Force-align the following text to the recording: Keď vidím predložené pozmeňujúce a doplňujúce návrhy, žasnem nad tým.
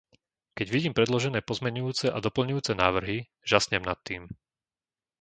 Keď 0.57 0.67
vidím 0.75 0.93
predložené 0.97 1.39
pozmeňujúce 1.49 2.05
a 2.09 2.17
doplňujúce 2.25 2.73
návrhy, 2.83 3.17
žasnem 3.49 3.83
nad 3.89 3.99
tým. 4.07 4.23